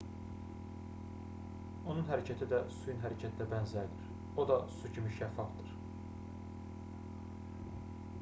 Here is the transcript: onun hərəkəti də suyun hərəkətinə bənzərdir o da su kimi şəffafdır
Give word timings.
onun 1.91 2.07
hərəkəti 2.11 2.47
də 2.53 2.61
suyun 2.77 3.03
hərəkətinə 3.03 3.47
bənzərdir 3.51 4.09
o 4.41 4.47
da 4.53 4.57
su 4.79 4.91
kimi 4.97 5.13
şəffafdır 5.19 5.71